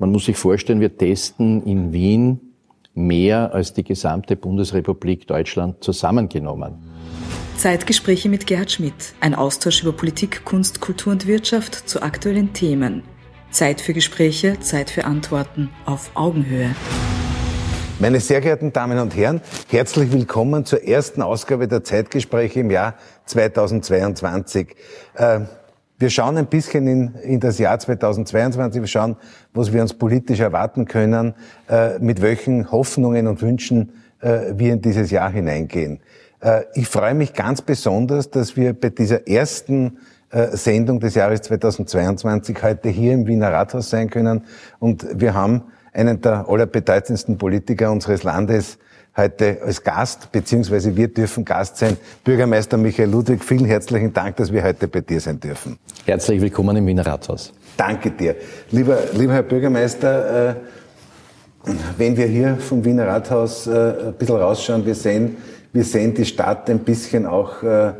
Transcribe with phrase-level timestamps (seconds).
[0.00, 2.40] Man muss sich vorstellen, wir testen in Wien
[2.94, 6.76] mehr als die gesamte Bundesrepublik Deutschland zusammengenommen.
[7.56, 9.14] Zeitgespräche mit Gerhard Schmidt.
[9.18, 13.02] Ein Austausch über Politik, Kunst, Kultur und Wirtschaft zu aktuellen Themen.
[13.50, 16.76] Zeit für Gespräche, Zeit für Antworten auf Augenhöhe.
[17.98, 22.94] Meine sehr geehrten Damen und Herren, herzlich willkommen zur ersten Ausgabe der Zeitgespräche im Jahr
[23.26, 24.76] 2022.
[26.00, 29.16] Wir schauen ein bisschen in, in das Jahr 2022, wir schauen,
[29.52, 31.34] was wir uns politisch erwarten können,
[31.68, 35.98] äh, mit welchen Hoffnungen und Wünschen äh, wir in dieses Jahr hineingehen.
[36.40, 39.98] Äh, ich freue mich ganz besonders, dass wir bei dieser ersten
[40.30, 44.44] äh, Sendung des Jahres 2022 heute hier im Wiener Rathaus sein können
[44.78, 48.78] und wir haben einen der allerbedeutendsten Politiker unseres Landes
[49.16, 51.96] heute als Gast, beziehungsweise wir dürfen Gast sein.
[52.24, 55.78] Bürgermeister Michael Ludwig, vielen herzlichen Dank, dass wir heute bei dir sein dürfen.
[56.04, 57.52] Herzlich willkommen im Wiener Rathaus.
[57.76, 58.36] Danke dir.
[58.70, 60.54] Lieber, lieber Herr Bürgermeister, äh,
[61.96, 63.70] wenn wir hier vom Wiener Rathaus äh,
[64.08, 65.36] ein bisschen rausschauen, wir sehen,
[65.72, 67.92] wir sehen die Stadt ein bisschen auch äh,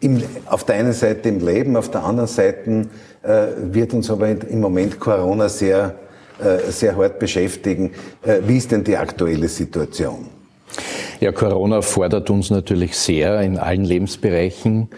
[0.00, 2.86] im, auf der einen Seite im Leben, auf der anderen Seite
[3.22, 5.96] wird uns aber im Moment Corona sehr
[6.70, 7.92] sehr hart beschäftigen.
[8.22, 10.26] Äh, wie ist denn die aktuelle Situation?
[11.20, 14.88] Ja, Corona fordert uns natürlich sehr in allen Lebensbereichen,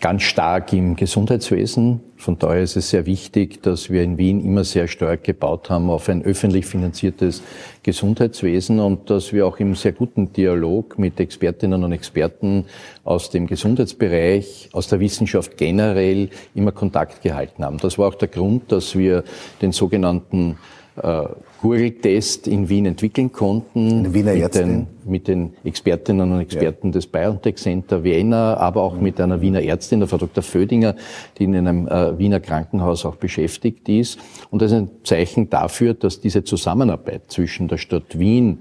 [0.00, 2.00] ganz stark im Gesundheitswesen.
[2.16, 5.90] Von daher ist es sehr wichtig, dass wir in Wien immer sehr stark gebaut haben
[5.90, 7.42] auf ein öffentlich finanziertes
[7.82, 12.66] Gesundheitswesen und dass wir auch im sehr guten Dialog mit Expertinnen und Experten
[13.02, 17.78] aus dem Gesundheitsbereich, aus der Wissenschaft generell immer Kontakt gehalten haben.
[17.78, 19.24] Das war auch der Grund, dass wir
[19.60, 20.56] den sogenannten
[21.02, 21.24] äh,
[21.60, 24.12] Google-Test in Wien entwickeln konnten.
[24.14, 26.92] Wiener mit, den, mit den Expertinnen und Experten ja.
[26.92, 29.02] des BioNTech Center Vienna, aber auch mhm.
[29.02, 30.42] mit einer Wiener Ärztin, der Frau Dr.
[30.42, 30.94] Födinger,
[31.38, 34.18] die in einem äh, Wiener Krankenhaus auch beschäftigt ist.
[34.50, 38.60] Und das ist ein Zeichen dafür, dass diese Zusammenarbeit zwischen der Stadt Wien,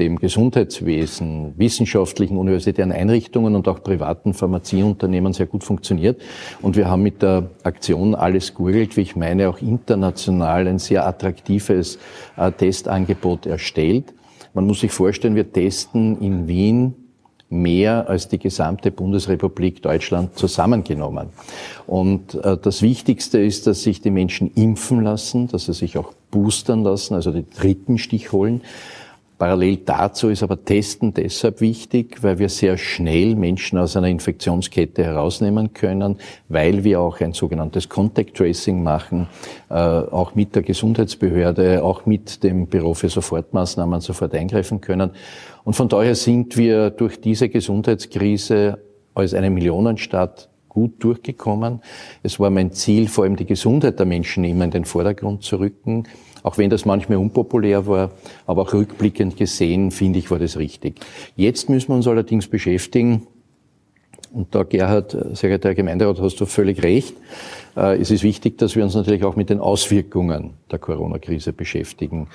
[0.00, 6.20] dem Gesundheitswesen, wissenschaftlichen universitären Einrichtungen und auch privaten Pharmazieunternehmen sehr gut funktioniert.
[6.62, 11.06] Und wir haben mit der Aktion Alles googelt, wie ich meine, auch international ein sehr
[11.06, 11.98] attraktives
[12.36, 14.14] äh, Testangebot erstellt.
[14.54, 16.94] Man muss sich vorstellen, wir testen in Wien
[17.50, 21.28] mehr als die gesamte Bundesrepublik Deutschland zusammengenommen.
[21.86, 26.12] Und äh, das Wichtigste ist, dass sich die Menschen impfen lassen, dass sie sich auch
[26.30, 28.62] boostern lassen, also den dritten Stich holen.
[29.40, 35.02] Parallel dazu ist aber Testen deshalb wichtig, weil wir sehr schnell Menschen aus einer Infektionskette
[35.02, 36.18] herausnehmen können,
[36.50, 39.28] weil wir auch ein sogenanntes Contact Tracing machen,
[39.70, 45.12] äh, auch mit der Gesundheitsbehörde, auch mit dem Büro für Sofortmaßnahmen sofort eingreifen können.
[45.64, 48.76] Und von daher sind wir durch diese Gesundheitskrise
[49.14, 51.80] als eine Millionenstadt gut durchgekommen.
[52.22, 55.58] Es war mein Ziel, vor allem die Gesundheit der Menschen immer in den Vordergrund zu
[55.58, 56.04] rücken
[56.42, 58.10] auch wenn das manchmal unpopulär war,
[58.46, 61.00] aber auch rückblickend gesehen, finde ich, war das richtig.
[61.36, 63.26] Jetzt müssen wir uns allerdings beschäftigen,
[64.32, 67.14] und da, Gerhard, sehr geehrter Herr Gemeinderat, hast du völlig recht.
[67.76, 72.28] Äh, es ist wichtig, dass wir uns natürlich auch mit den Auswirkungen der Corona-Krise beschäftigen.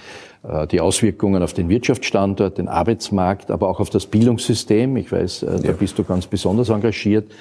[0.43, 4.97] Äh, die Auswirkungen auf den Wirtschaftsstandort, den Arbeitsmarkt, aber auch auf das Bildungssystem.
[4.97, 7.31] Ich weiß, äh, da bist du ganz besonders engagiert.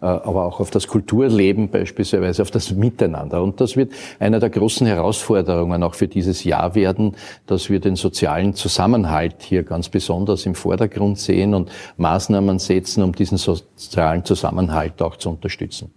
[0.00, 3.42] Äh, aber auch auf das Kulturleben beispielsweise, auf das Miteinander.
[3.42, 7.16] Und das wird einer der großen Herausforderungen auch für dieses Jahr werden,
[7.46, 13.14] dass wir den sozialen Zusammenhalt hier ganz besonders im Vordergrund sehen und Maßnahmen setzen, um
[13.14, 15.92] diesen sozialen Zusammenhalt auch zu unterstützen.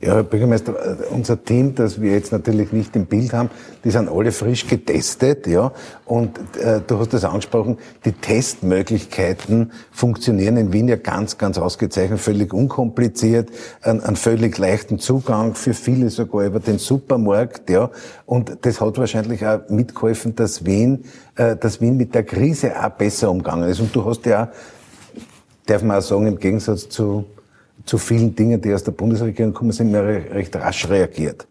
[0.00, 0.74] Ja, Herr Bürgermeister,
[1.10, 3.50] unser Team, das wir jetzt natürlich nicht im Bild haben,
[3.84, 5.72] die sind alle frisch getestet, ja.
[6.04, 12.20] Und äh, du hast das angesprochen, die Testmöglichkeiten funktionieren in Wien ja ganz, ganz ausgezeichnet,
[12.20, 13.50] völlig unkompliziert,
[13.80, 17.90] einen, völlig leichten Zugang für viele sogar über den Supermarkt, ja.
[18.26, 21.04] Und das hat wahrscheinlich auch mitgeholfen, dass Wien,
[21.36, 23.80] äh, dass Wien mit der Krise auch besser umgegangen ist.
[23.80, 24.50] Und du hast ja,
[25.64, 27.24] darf man auch sagen, im Gegensatz zu
[27.86, 31.46] zu vielen Dingen, die aus der Bundesregierung kommen, sind wir recht rasch reagiert.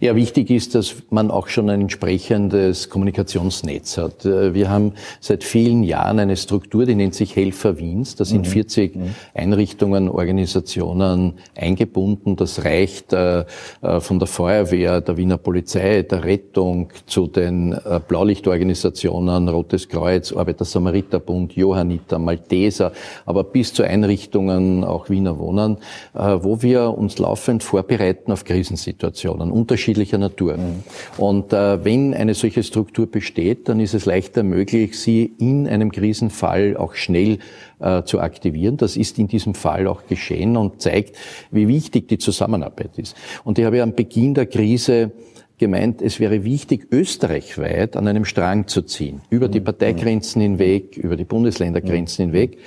[0.00, 4.24] Ja, wichtig ist, dass man auch schon ein entsprechendes Kommunikationsnetz hat.
[4.24, 8.16] Äh, wir haben seit vielen Jahren eine Struktur, die nennt sich Helfer Wiens.
[8.16, 9.02] Da sind 40 mhm.
[9.02, 9.14] mhm.
[9.34, 12.34] Einrichtungen, Organisationen eingebunden.
[12.36, 13.44] Das reicht äh,
[13.82, 20.32] äh, von der Feuerwehr, der Wiener Polizei, der Rettung zu den äh, Blaulichtorganisationen, Rotes Kreuz,
[20.32, 22.92] Arbeiter-Samariter-Bund, Johanniter, Malteser,
[23.24, 25.76] aber bis zu Einrichtungen, auch Wiener Wohnen,
[26.14, 30.56] äh, wo wir uns laufend vorbereiten auf Krisensituationen unterschiedlicher Natur.
[30.56, 30.84] Mhm.
[31.18, 35.90] Und äh, wenn eine solche Struktur besteht, dann ist es leichter möglich, sie in einem
[35.90, 37.38] Krisenfall auch schnell
[37.80, 38.76] äh, zu aktivieren.
[38.76, 41.16] Das ist in diesem Fall auch geschehen und zeigt,
[41.50, 43.16] wie wichtig die Zusammenarbeit ist.
[43.44, 45.12] Und ich habe ja am Beginn der Krise
[45.58, 51.16] gemeint, es wäre wichtig, österreichweit an einem Strang zu ziehen, über die Parteigrenzen hinweg, über
[51.16, 52.58] die Bundesländergrenzen hinweg.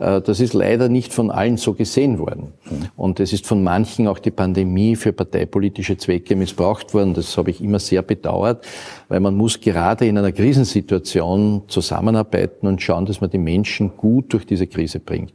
[0.00, 2.54] Äh, das ist leider nicht von allen so gesehen worden.
[2.96, 7.14] Und es ist von manchen auch die Pandemie für parteipolitische Zwecke missbraucht worden.
[7.14, 8.66] Das habe ich immer sehr bedauert,
[9.08, 14.32] weil man muss gerade in einer Krisensituation zusammenarbeiten und schauen, dass man die Menschen gut
[14.32, 15.34] durch diese Krise bringt.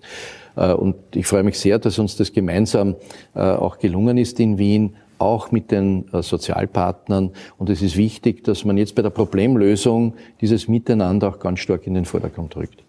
[0.56, 2.96] Äh, und ich freue mich sehr, dass uns das gemeinsam
[3.36, 7.32] äh, auch gelungen ist in Wien auch mit den Sozialpartnern.
[7.58, 11.88] Und es ist wichtig, dass man jetzt bei der Problemlösung dieses Miteinander auch ganz stark
[11.88, 12.85] in den Vordergrund rückt.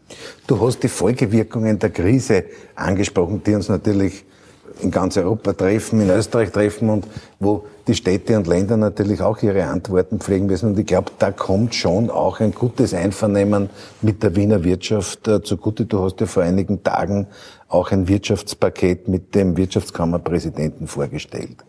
[0.47, 2.45] Du hast die Folgewirkungen der Krise
[2.75, 4.25] angesprochen, die uns natürlich
[4.81, 7.07] in ganz Europa treffen, in Österreich treffen und
[7.41, 10.71] wo die Städte und Länder natürlich auch ihre Antworten pflegen müssen.
[10.71, 13.71] Und ich glaube, da kommt schon auch ein gutes Einvernehmen
[14.03, 15.87] mit der Wiener Wirtschaft äh, zugute.
[15.87, 17.27] Du hast ja vor einigen Tagen
[17.69, 21.65] auch ein Wirtschaftspaket mit dem Wirtschaftskammerpräsidenten vorgestellt.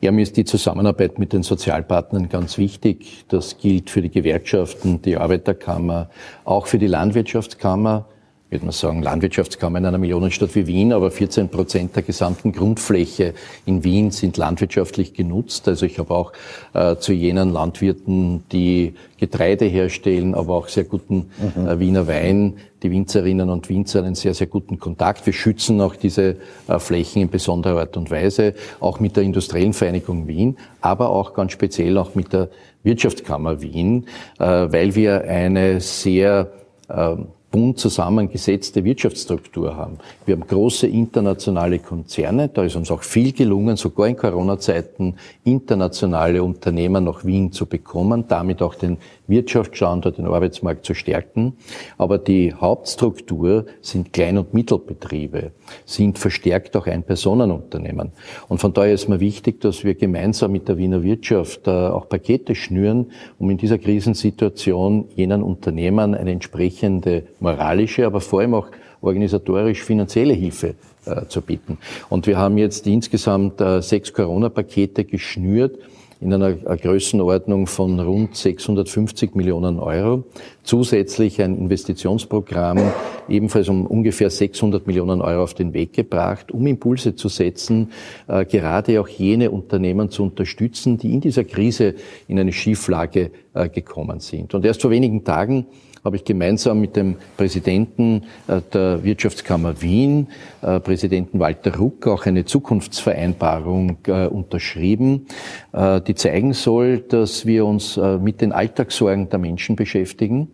[0.00, 3.24] Ja, mir ist die Zusammenarbeit mit den Sozialpartnern ganz wichtig.
[3.28, 6.08] Das gilt für die Gewerkschaften, die Arbeiterkammer,
[6.44, 8.06] auch für die Landwirtschaftskammer
[8.50, 13.34] würde man sagen, Landwirtschaftskammer in einer Millionenstadt wie Wien, aber 14 Prozent der gesamten Grundfläche
[13.64, 15.66] in Wien sind landwirtschaftlich genutzt.
[15.66, 16.32] Also ich habe auch
[16.72, 21.66] äh, zu jenen Landwirten, die Getreide herstellen, aber auch sehr guten mhm.
[21.66, 25.26] äh, Wiener Wein, die Winzerinnen und Winzer einen sehr, sehr guten Kontakt.
[25.26, 26.36] Wir schützen auch diese
[26.68, 31.34] äh, Flächen in besonderer Art und Weise, auch mit der Industriellen Vereinigung Wien, aber auch
[31.34, 32.48] ganz speziell auch mit der
[32.84, 34.06] Wirtschaftskammer Wien,
[34.38, 36.52] äh, weil wir eine sehr
[36.88, 37.26] ähm,
[37.56, 39.96] bunt zusammengesetzte Wirtschaftsstruktur haben.
[40.26, 46.42] Wir haben große internationale Konzerne, da ist uns auch viel gelungen, sogar in Corona-Zeiten internationale
[46.42, 51.56] Unternehmer nach Wien zu bekommen, damit auch den Wirtschaftsstandort, den Arbeitsmarkt zu stärken.
[51.98, 55.52] Aber die Hauptstruktur sind Klein- und Mittelbetriebe,
[55.84, 58.12] sind verstärkt auch Ein-Personen-Unternehmen.
[58.48, 62.08] Und von daher ist mir wichtig, dass wir gemeinsam mit der Wiener Wirtschaft äh, auch
[62.08, 68.68] Pakete schnüren, um in dieser Krisensituation jenen Unternehmern eine entsprechende moralische, aber vor allem auch
[69.00, 70.74] organisatorisch finanzielle Hilfe
[71.04, 71.78] äh, zu bieten.
[72.08, 75.78] Und wir haben jetzt insgesamt äh, sechs Corona-Pakete geschnürt
[76.20, 80.24] in einer Größenordnung von rund 650 Millionen Euro.
[80.62, 82.80] Zusätzlich ein Investitionsprogramm
[83.28, 87.92] ebenfalls um ungefähr 600 Millionen Euro auf den Weg gebracht, um Impulse zu setzen,
[88.28, 91.94] äh, gerade auch jene Unternehmen zu unterstützen, die in dieser Krise
[92.28, 94.54] in eine Schieflage äh, gekommen sind.
[94.54, 95.66] Und erst vor wenigen Tagen
[96.06, 100.28] habe ich gemeinsam mit dem Präsidenten äh, der Wirtschaftskammer Wien,
[100.62, 105.26] äh, Präsidenten Walter Ruck, auch eine Zukunftsvereinbarung äh, unterschrieben,
[105.74, 110.48] die zeigen soll, dass wir uns mit den Alltagssorgen der Menschen beschäftigen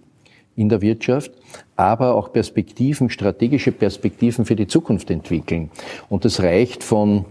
[0.56, 1.30] in der Wirtschaft,
[1.76, 5.70] aber auch Perspektiven, strategische Perspektiven für die Zukunft entwickeln.
[6.08, 7.26] Und das reicht von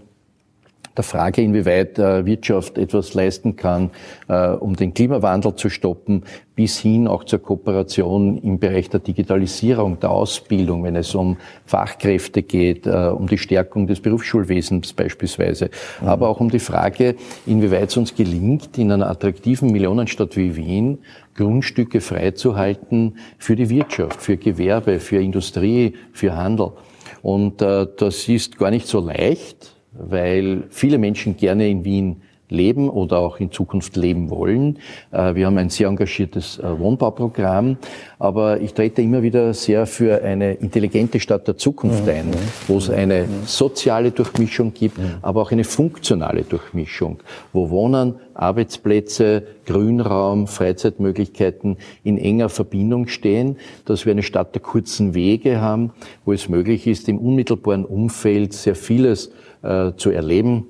[0.97, 3.91] der Frage, inwieweit äh, Wirtschaft etwas leisten kann,
[4.27, 6.23] äh, um den Klimawandel zu stoppen,
[6.55, 12.43] bis hin auch zur Kooperation im Bereich der Digitalisierung, der Ausbildung, wenn es um Fachkräfte
[12.43, 15.69] geht, äh, um die Stärkung des Berufsschulwesens beispielsweise,
[16.01, 16.07] mhm.
[16.07, 17.15] aber auch um die Frage,
[17.45, 20.99] inwieweit es uns gelingt, in einer attraktiven Millionenstadt wie Wien
[21.35, 26.73] Grundstücke freizuhalten für die Wirtschaft, für Gewerbe, für Industrie, für Handel.
[27.21, 32.21] Und äh, das ist gar nicht so leicht weil viele Menschen gerne in Wien
[32.51, 34.77] leben oder auch in Zukunft leben wollen.
[35.11, 37.77] Äh, wir haben ein sehr engagiertes äh, Wohnbauprogramm,
[38.19, 42.25] aber ich trete immer wieder sehr für eine intelligente Stadt der Zukunft ein,
[42.67, 47.19] wo es eine soziale Durchmischung gibt, aber auch eine funktionale Durchmischung,
[47.53, 55.13] wo Wohnen, Arbeitsplätze, Grünraum, Freizeitmöglichkeiten in enger Verbindung stehen, dass wir eine Stadt der kurzen
[55.13, 55.91] Wege haben,
[56.25, 59.31] wo es möglich ist, im unmittelbaren Umfeld sehr vieles
[59.63, 60.67] äh, zu erleben,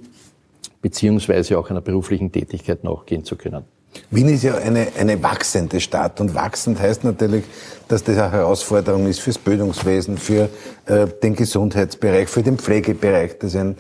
[0.82, 3.64] beziehungsweise auch einer beruflichen Tätigkeit nachgehen zu können.
[4.10, 7.44] Wien ist ja eine, eine wachsende Stadt und wachsend heißt natürlich,
[7.88, 10.50] dass das eine Herausforderung ist fürs Bildungswesen, für
[10.86, 13.38] äh, den Gesundheitsbereich, für den Pflegebereich.
[13.40, 13.76] Das ist ein,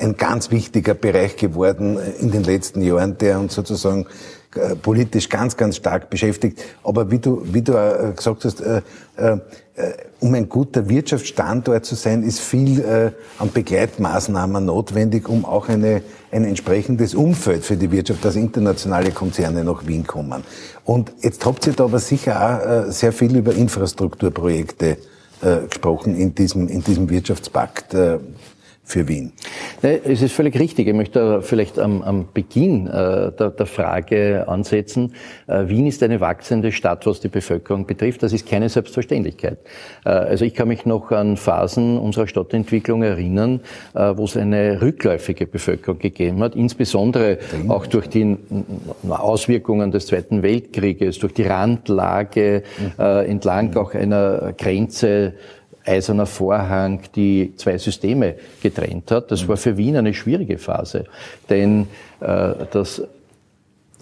[0.00, 4.06] ein, ganz wichtiger Bereich geworden in den letzten Jahren, der uns sozusagen
[4.56, 6.62] äh, politisch ganz, ganz stark beschäftigt.
[6.82, 8.80] Aber wie du, wie du äh, gesagt hast, äh,
[9.16, 9.38] äh,
[10.20, 16.00] um ein guter Wirtschaftsstandort zu sein, ist viel an Begleitmaßnahmen notwendig, um auch eine,
[16.32, 20.42] ein entsprechendes Umfeld für die Wirtschaft, dass internationale Konzerne nach Wien kommen.
[20.84, 24.96] Und jetzt habt ihr da aber sicher auch sehr viel über Infrastrukturprojekte
[25.68, 27.94] gesprochen in diesem, in diesem Wirtschaftspakt.
[28.88, 29.32] Für Wien?
[29.82, 30.86] Es ist völlig richtig.
[30.86, 35.12] Ich möchte vielleicht am, am Beginn äh, der, der, Frage ansetzen.
[35.48, 38.22] Äh, Wien ist eine wachsende Stadt, was die Bevölkerung betrifft.
[38.22, 39.58] Das ist keine Selbstverständlichkeit.
[40.04, 43.58] Äh, also ich kann mich noch an Phasen unserer Stadtentwicklung erinnern,
[43.94, 48.36] äh, wo es eine rückläufige Bevölkerung gegeben hat, insbesondere auch durch die
[49.08, 53.02] Auswirkungen des Zweiten Weltkrieges, durch die Randlage mhm.
[53.04, 55.34] äh, entlang auch einer Grenze
[55.86, 59.30] eiserner Vorhang die zwei Systeme getrennt hat.
[59.30, 61.04] Das war für Wien eine schwierige Phase,
[61.48, 61.88] denn
[62.20, 63.02] äh, das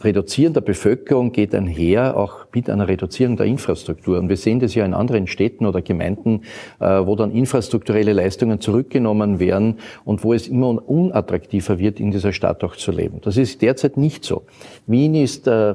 [0.04, 4.18] Reduzieren der Bevölkerung geht einher auch mit einer Reduzierung der Infrastruktur.
[4.18, 6.42] Und wir sehen das ja in anderen Städten oder Gemeinden,
[6.78, 12.32] äh, wo dann infrastrukturelle Leistungen zurückgenommen werden und wo es immer unattraktiver wird, in dieser
[12.32, 13.20] Stadt auch zu leben.
[13.22, 14.42] Das ist derzeit nicht so.
[14.86, 15.74] Wien ist äh,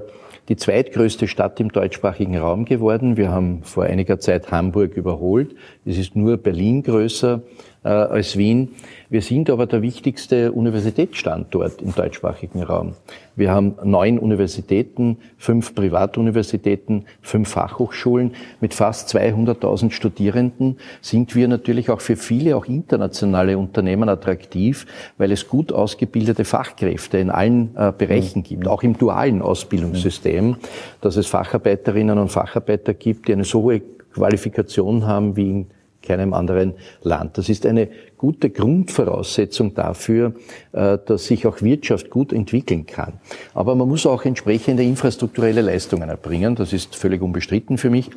[0.50, 3.18] die zweitgrößte Stadt im deutschsprachigen Raum geworden.
[3.18, 5.56] Wir haben vor einiger Zeit Hamburg überholt.
[5.86, 7.44] Es ist nur Berlin größer
[7.84, 8.70] äh, als Wien.
[9.10, 12.94] Wir sind aber der wichtigste Universitätsstandort im deutschsprachigen Raum.
[13.36, 18.36] Wir haben neun Universitäten, fünf Privatuniversitäten, fünf Fachhochschulen.
[18.60, 24.86] Mit fast 200.000 Studierenden sind wir natürlich auch für viele, auch internationale Unternehmen attraktiv,
[25.18, 30.58] weil es gut ausgebildete Fachkräfte in allen äh, Bereichen gibt, auch im dualen Ausbildungssystem,
[31.02, 33.82] dass es Facharbeiterinnen und Facharbeiter gibt, die eine so hohe
[34.14, 35.68] Qualifikation haben wie in
[36.10, 36.74] keinem anderen
[37.04, 37.38] Land.
[37.38, 37.88] Das ist eine
[38.18, 40.34] gute Grundvoraussetzung dafür,
[40.72, 43.14] äh, dass sich auch Wirtschaft gut entwickeln kann.
[43.54, 46.56] Aber man muss auch entsprechende infrastrukturelle Leistungen erbringen.
[46.56, 48.10] Das ist völlig unbestritten für mich.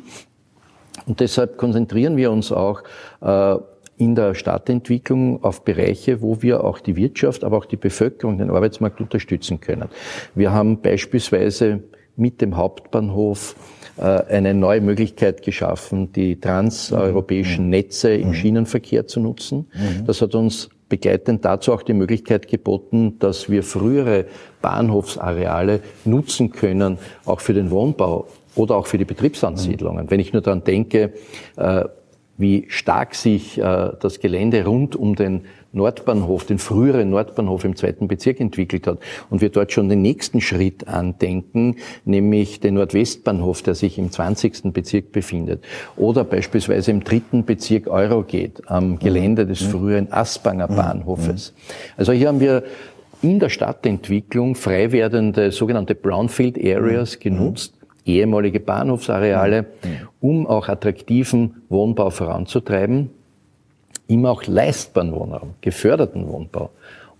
[1.05, 2.81] Und deshalb konzentrieren wir uns auch
[3.21, 3.57] äh,
[3.97, 8.49] in der Stadtentwicklung auf Bereiche, wo wir auch die Wirtschaft, aber auch die Bevölkerung, den
[8.49, 9.87] Arbeitsmarkt unterstützen können.
[10.33, 11.83] Wir haben beispielsweise
[12.15, 13.55] mit dem Hauptbahnhof
[13.97, 17.69] eine neue Möglichkeit geschaffen, die transeuropäischen mhm.
[17.69, 18.33] Netze im mhm.
[18.33, 19.67] Schienenverkehr zu nutzen.
[19.73, 20.05] Mhm.
[20.07, 24.25] Das hat uns begleitend dazu auch die Möglichkeit geboten, dass wir frühere
[24.61, 30.11] Bahnhofsareale nutzen können, auch für den Wohnbau oder auch für die Betriebsansiedlungen.
[30.11, 31.13] Wenn ich nur daran denke,
[31.57, 31.85] äh,
[32.37, 38.07] wie stark sich äh, das Gelände rund um den Nordbahnhof, den früheren Nordbahnhof im zweiten
[38.07, 38.99] Bezirk entwickelt hat
[39.29, 44.71] und wir dort schon den nächsten Schritt andenken, nämlich den Nordwestbahnhof, der sich im 20.
[44.71, 45.63] Bezirk befindet
[45.95, 49.69] oder beispielsweise im dritten Bezirk Eurogeht am Gelände des mhm.
[49.71, 50.75] früheren Asbanger mhm.
[50.75, 51.53] Bahnhofes.
[51.97, 52.63] Also hier haben wir
[53.23, 57.19] in der Stadtentwicklung frei werdende sogenannte Brownfield Areas mhm.
[57.19, 57.73] genutzt,
[58.05, 59.65] ehemalige Bahnhofsareale,
[60.19, 63.09] um auch attraktiven Wohnbau voranzutreiben
[64.07, 66.69] immer auch leistbaren Wohnraum, geförderten Wohnbau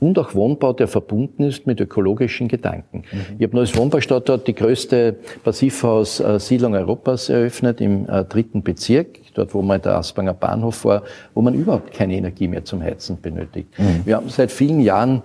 [0.03, 3.03] und auch Wohnbau, der verbunden ist mit ökologischen Gedanken.
[3.11, 3.35] Mhm.
[3.37, 9.53] Ich habe Neues Wohnbaustadt dort die größte Passivhaus-Siedlung Europas eröffnet im äh, dritten Bezirk, dort
[9.53, 13.69] wo man der Aspanger Bahnhof war, wo man überhaupt keine Energie mehr zum Heizen benötigt.
[13.79, 14.01] Mhm.
[14.05, 15.21] Wir haben seit vielen Jahren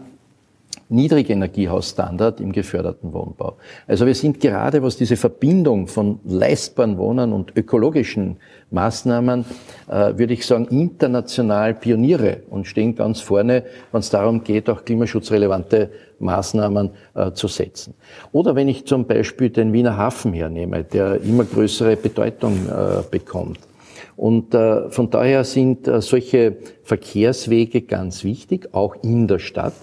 [0.89, 3.57] Niedrigenergiehausstandard im geförderten Wohnbau.
[3.87, 8.39] Also wir sind gerade, was diese Verbindung von leistbaren Wohnen und ökologischen
[8.71, 9.45] Maßnahmen,
[9.89, 14.85] äh, würde ich sagen, international Pioniere und stehen ganz vorne, wenn es darum geht, auch
[14.85, 17.95] klimaschutzrelevante Maßnahmen äh, zu setzen.
[18.33, 23.61] Oder wenn ich zum Beispiel den Wiener Hafen hernehme, der immer größere Bedeutung äh, bekommt.
[24.17, 29.75] Und äh, von daher sind äh, solche Verkehrswege ganz wichtig, auch in der Stadt.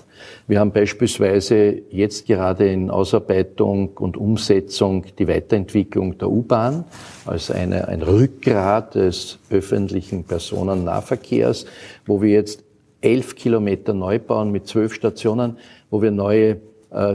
[0.47, 6.85] Wir haben beispielsweise jetzt gerade in Ausarbeitung und Umsetzung die Weiterentwicklung der U-Bahn
[7.25, 11.65] als eine, ein Rückgrat des öffentlichen Personennahverkehrs,
[12.05, 12.63] wo wir jetzt
[13.01, 15.57] elf Kilometer neu bauen mit zwölf Stationen,
[15.89, 16.57] wo wir neue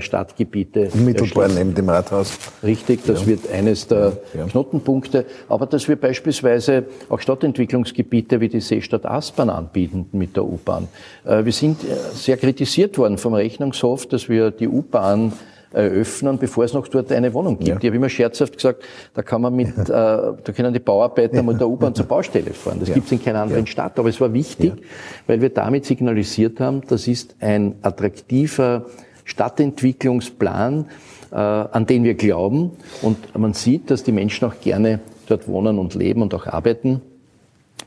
[0.01, 0.91] Stadtgebiete.
[0.93, 2.39] Unmittelbar neben dem Rathaus.
[2.63, 3.27] Richtig, das ja.
[3.29, 4.45] wird eines der ja.
[4.45, 5.25] Knotenpunkte.
[5.49, 10.89] Aber dass wir beispielsweise auch Stadtentwicklungsgebiete wie die Seestadt Aspern anbieten mit der U-Bahn.
[11.25, 15.33] Äh, wir sind äh, sehr kritisiert worden vom Rechnungshof, dass wir die U-Bahn
[15.73, 17.69] eröffnen, bevor es noch dort eine Wohnung gibt.
[17.69, 17.77] Ja.
[17.79, 18.83] Ich habe immer scherzhaft gesagt,
[19.15, 21.43] da kann man mit, äh, da können die Bauarbeiter ja.
[21.43, 22.81] mit der U-Bahn zur Baustelle fahren.
[22.81, 22.95] Das ja.
[22.95, 23.71] gibt es in keiner anderen ja.
[23.71, 23.99] Stadt.
[23.99, 24.73] Aber es war wichtig,
[25.27, 28.87] weil wir damit signalisiert haben, das ist ein attraktiver
[29.31, 30.87] Stadtentwicklungsplan,
[31.31, 32.73] äh, an den wir glauben.
[33.01, 37.01] Und man sieht, dass die Menschen auch gerne dort wohnen und leben und auch arbeiten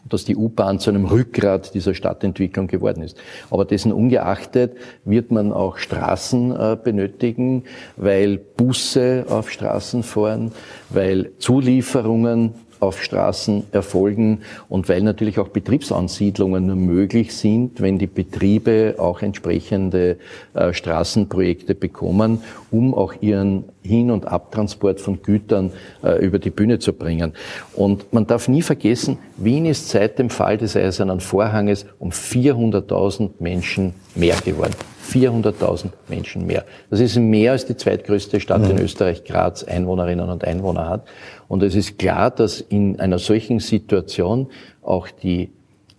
[0.10, 3.18] dass die U-Bahn zu einem Rückgrat dieser Stadtentwicklung geworden ist.
[3.50, 7.64] Aber dessen ungeachtet wird man auch Straßen äh, benötigen,
[7.96, 10.52] weil Busse auf Straßen fahren,
[10.90, 12.54] weil Zulieferungen
[12.84, 19.22] auf Straßen erfolgen und weil natürlich auch Betriebsansiedlungen nur möglich sind, wenn die Betriebe auch
[19.22, 20.18] entsprechende
[20.54, 25.72] äh, Straßenprojekte bekommen, um auch ihren Hin- und Abtransport von Gütern
[26.04, 27.34] äh, über die Bühne zu bringen.
[27.76, 33.32] Und man darf nie vergessen, Wien ist seit dem Fall des Eisernen Vorhanges um 400.000
[33.40, 34.74] Menschen mehr geworden.
[35.12, 36.64] 400.000 Menschen mehr.
[36.90, 38.72] Das ist mehr als die zweitgrößte Stadt mhm.
[38.72, 41.06] in Österreich, Graz, Einwohnerinnen und Einwohner hat.
[41.54, 44.48] Und es ist klar, dass in einer solchen Situation
[44.82, 45.52] auch die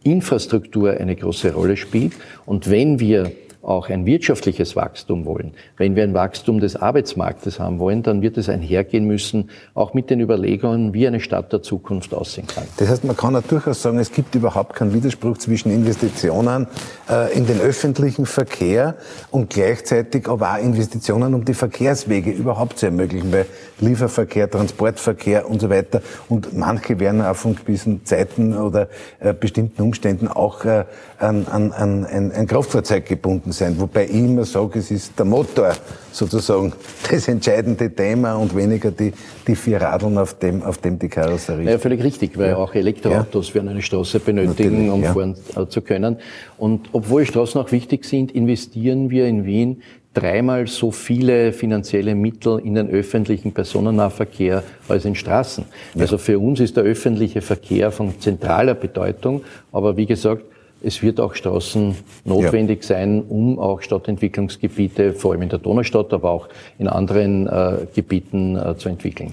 [0.03, 2.15] Infrastruktur eine große Rolle spielt.
[2.45, 3.31] Und wenn wir
[3.65, 8.37] auch ein wirtschaftliches Wachstum wollen, wenn wir ein Wachstum des Arbeitsmarktes haben wollen, dann wird
[8.37, 12.65] es einhergehen müssen, auch mit den Überlegungen, wie eine Stadt der Zukunft aussehen kann.
[12.77, 16.67] Das heißt, man kann auch durchaus sagen, es gibt überhaupt keinen Widerspruch zwischen Investitionen
[17.09, 18.97] äh, in den öffentlichen Verkehr
[19.31, 23.47] und gleichzeitig aber auch Investitionen, um die Verkehrswege überhaupt zu ermöglichen, weil
[23.81, 28.89] Lieferverkehr, Transportverkehr und so weiter und manche werden auch von gewissen Zeiten oder
[29.21, 30.85] äh, bestimmten Umständen auch äh,
[31.19, 33.79] an, an, an ein, Kraftfahrzeug gebunden sein.
[33.79, 35.73] Wobei ich immer sage, es ist der Motor
[36.13, 36.73] sozusagen
[37.11, 39.13] das entscheidende Thema und weniger die,
[39.47, 41.71] die vier Radeln, auf dem, auf dem die Karosserie.
[41.71, 42.57] Ja, völlig richtig, weil ja.
[42.57, 43.55] auch Elektroautos ja.
[43.57, 45.13] werden eine Straße benötigen, Natürlich, um ja.
[45.13, 46.19] fahren äh, zu können.
[46.59, 49.83] Und obwohl Straßen auch wichtig sind, investieren wir in Wien
[50.15, 55.65] dreimal so viele finanzielle Mittel in den öffentlichen Personennahverkehr als in Straßen.
[55.95, 56.03] Ja.
[56.03, 59.43] Also für uns ist der öffentliche Verkehr von zentraler Bedeutung.
[59.73, 60.45] Aber wie gesagt,
[60.85, 62.89] es wird auch Straßen notwendig ja.
[62.97, 66.49] sein, um auch Stadtentwicklungsgebiete, vor allem in der Donaustadt, aber auch
[66.79, 69.33] in anderen äh, Gebieten äh, zu entwickeln.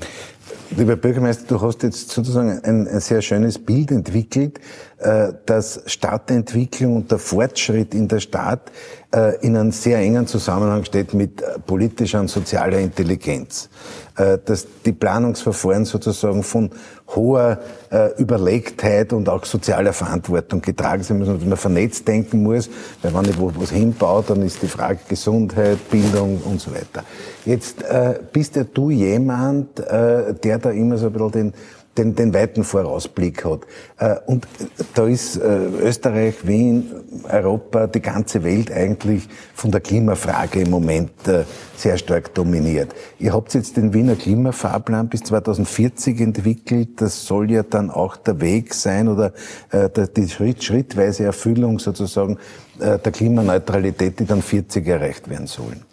[0.78, 4.60] Lieber Bürgermeister, du hast jetzt sozusagen ein, ein sehr schönes Bild entwickelt,
[5.00, 8.72] äh, dass Stadtentwicklung und der Fortschritt in der Stadt
[9.42, 13.70] in einem sehr engen Zusammenhang steht mit äh, politischer und sozialer Intelligenz.
[14.16, 16.70] Äh, dass die Planungsverfahren sozusagen von
[17.14, 17.60] hoher
[18.18, 22.70] Überlegtheit und auch sozialer Verantwortung getragen sind müssen, dass man vernetzt denken muss,
[23.02, 27.04] weil wenn ich wo was hinbaut, dann ist die Frage Gesundheit, Bildung und so weiter.
[27.44, 27.84] Jetzt
[28.32, 31.54] bist ja du jemand, der da immer so ein bisschen den
[31.98, 33.62] den, den weiten Vorausblick hat.
[33.98, 34.48] Äh, und
[34.94, 36.92] da ist äh, Österreich, Wien,
[37.30, 41.44] Europa, die ganze Welt eigentlich von der Klimafrage im Moment äh,
[41.76, 42.94] sehr stark dominiert.
[43.20, 47.02] Ihr habt jetzt den Wiener Klimafahrplan bis 2040 entwickelt.
[47.02, 49.34] Das soll ja dann auch der Weg sein oder
[49.72, 52.38] die schrittweise Erfüllung sozusagen
[52.80, 55.84] der Klimaneutralität, die dann 40 erreicht werden sollen.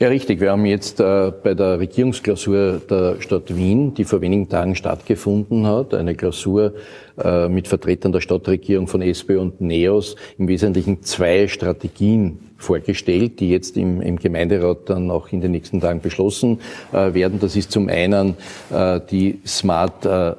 [0.00, 0.40] Ja, richtig.
[0.40, 5.66] Wir haben jetzt äh, bei der Regierungsklausur der Stadt Wien, die vor wenigen Tagen stattgefunden
[5.66, 6.74] hat, eine Klausur
[7.22, 13.50] äh, mit Vertretern der Stadtregierung von SPÖ und NEOS, im Wesentlichen zwei Strategien vorgestellt, die
[13.50, 16.60] jetzt im, im Gemeinderat dann auch in den nächsten Tagen beschlossen
[16.92, 17.38] äh, werden.
[17.38, 18.36] Das ist zum einen
[18.72, 20.34] äh, die Smart äh,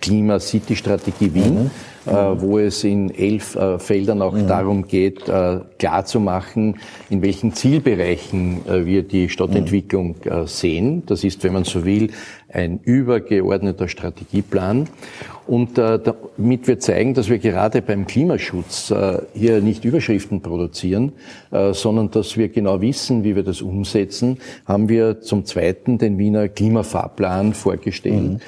[0.00, 1.64] Klima City Strategie Wien.
[1.64, 1.70] Mhm
[2.06, 4.48] äh, wo es in elf äh, Feldern auch mhm.
[4.48, 6.76] darum geht, äh, klarzumachen,
[7.10, 10.46] in welchen Zielbereichen wir die Stadtentwicklung mhm.
[10.46, 11.02] sehen.
[11.06, 12.10] Das ist, wenn man so will,
[12.48, 14.88] ein übergeordneter Strategieplan.
[15.46, 18.94] Und damit wir zeigen, dass wir gerade beim Klimaschutz
[19.34, 21.12] hier nicht Überschriften produzieren,
[21.72, 26.48] sondern dass wir genau wissen, wie wir das umsetzen, haben wir zum Zweiten den Wiener
[26.48, 28.34] Klimafahrplan vorgestellt.
[28.34, 28.40] Mhm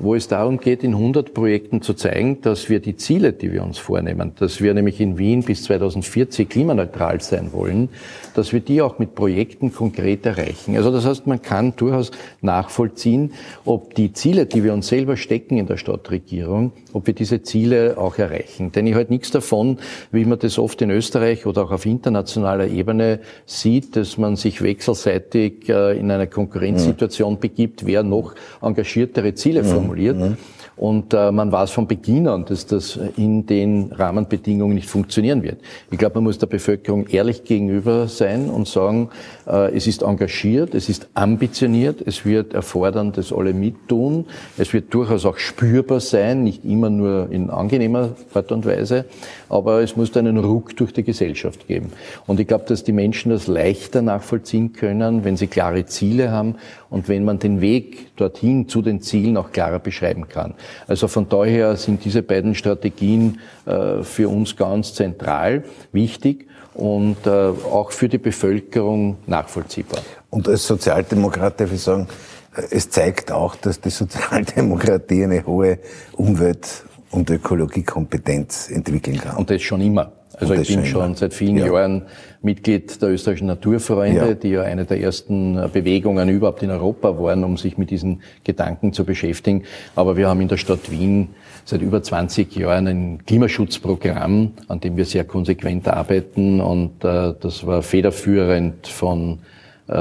[0.00, 3.62] wo es darum geht, in 100 Projekten zu zeigen, dass wir die Ziele, die wir
[3.62, 7.90] uns vornehmen, dass wir nämlich in Wien bis 2040 klimaneutral sein wollen,
[8.34, 10.76] dass wir die auch mit Projekten konkret erreichen.
[10.76, 12.10] Also das heißt, man kann durchaus
[12.40, 13.32] nachvollziehen,
[13.64, 17.98] ob die Ziele, die wir uns selber stecken in der Stadtregierung, ob wir diese Ziele
[17.98, 18.72] auch erreichen.
[18.72, 19.78] Denn ich halte nichts davon,
[20.12, 24.62] wie man das oft in Österreich oder auch auf internationaler Ebene sieht, dass man sich
[24.62, 30.16] wechselseitig äh, in eine Konkurrenzsituation begibt, wer noch engagiertere Ziele formuliert.
[30.16, 30.36] Mhm.
[30.76, 35.58] Und äh, man weiß von Beginn an, dass das in den Rahmenbedingungen nicht funktionieren wird.
[35.90, 39.10] Ich glaube, man muss der Bevölkerung ehrlich gegenüber sein und sagen,
[39.46, 44.24] äh, es ist engagiert, es ist ambitioniert, es wird erfordern, dass alle mittun.
[44.56, 49.04] Es wird durchaus auch spürbar sein, nicht immer nur in angenehmer Art und Weise,
[49.50, 51.92] aber es muss einen Ruck durch die Gesellschaft geben.
[52.26, 56.54] Und ich glaube, dass die Menschen das leichter nachvollziehen können, wenn sie klare Ziele haben
[56.90, 60.54] und wenn man den Weg dorthin zu den Zielen auch klarer beschreiben kann.
[60.86, 67.30] Also von daher sind diese beiden Strategien äh, für uns ganz zentral, wichtig und äh,
[67.30, 70.00] auch für die Bevölkerung nachvollziehbar.
[70.28, 72.08] Und als Sozialdemokrat darf ich sagen,
[72.56, 75.78] äh, es zeigt auch, dass die Sozialdemokratie eine hohe
[76.12, 79.36] Umwelt- und Ökologiekompetenz entwickeln kann.
[79.36, 80.12] Und das schon immer.
[80.40, 81.66] Also ich bin schon seit vielen ja.
[81.66, 82.02] Jahren
[82.42, 84.34] Mitglied der österreichischen Naturfreunde, ja.
[84.34, 88.92] die ja eine der ersten Bewegungen überhaupt in Europa waren, um sich mit diesen Gedanken
[88.92, 89.64] zu beschäftigen.
[89.94, 91.28] Aber wir haben in der Stadt Wien
[91.64, 97.66] seit über 20 Jahren ein Klimaschutzprogramm, an dem wir sehr konsequent arbeiten und äh, das
[97.66, 99.40] war federführend von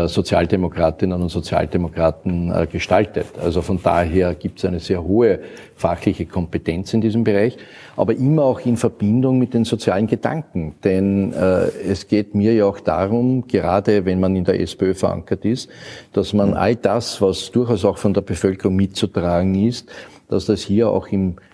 [0.08, 3.28] Sozialdemokratinnen und Sozialdemokraten äh, gestaltet.
[3.41, 5.39] Also von daher gibt es eine sehr hohe
[5.75, 7.58] fachliche Kompetenz in diesem Bereich,
[7.95, 10.75] aber immer auch in Verbindung mit den sozialen Gedanken.
[10.84, 15.43] Denn äh, es geht mir ja auch darum, gerade wenn man in der SPÖ verankert
[15.45, 15.69] ist,
[16.13, 19.89] dass man all das, was durchaus auch von der Bevölkerung mitzutragen ist,
[20.30, 21.48] dass das hier auch im äh,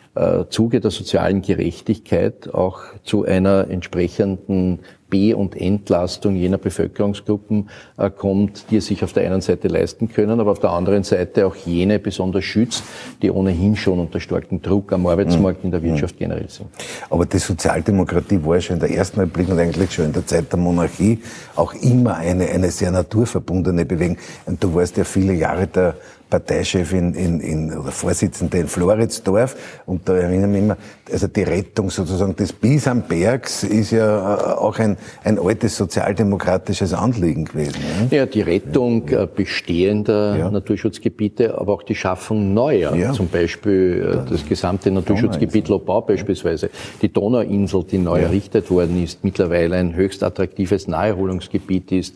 [0.50, 8.72] Zuge der sozialen Gerechtigkeit auch zu einer entsprechenden B- und Entlastung jener Bevölkerungsgruppen äh, kommt,
[8.72, 11.56] die es sich auf der einen Seite leisten können, aber auf der anderen Seite auch
[11.56, 12.84] jene besonders schützt,
[13.22, 15.86] die ohnehin schon unter starkem Druck am Arbeitsmarkt in der mhm.
[15.86, 16.70] Wirtschaft generell sind.
[17.10, 20.26] Aber die Sozialdemokratie war ja schon in der ersten Republik und eigentlich schon in der
[20.26, 21.20] Zeit der Monarchie
[21.56, 24.18] auch immer eine, eine sehr naturverbundene Bewegung.
[24.46, 25.96] Und du warst ja viele Jahre der
[26.30, 29.56] Parteichef in, in, in, oder Vorsitzende in Floridsdorf.
[29.86, 30.78] Und da erinnern wir immer,
[31.12, 37.46] also die Rettung sozusagen des Bisambergs ist ja äh, auch ein, ein altes sozialdemokratisches Anliegen
[37.46, 37.76] gewesen.
[38.10, 38.16] Ne?
[38.16, 39.24] Ja, die Rettung ja.
[39.24, 40.50] Äh, bestehender ja.
[40.50, 42.96] Naturschutzgebiete, aber auch die Schaffung neuer.
[42.96, 43.14] Ja.
[43.14, 46.70] Zum Beispiel äh, das gesamte Naturschutzgebiet Lobau beispielsweise.
[47.02, 52.16] Die Donauinsel, die neu errichtet worden ist, mittlerweile ein höchst attraktives Naherholungsgebiet ist,